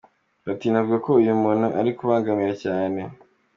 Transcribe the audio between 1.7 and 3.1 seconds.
ari kubabangamira cyane.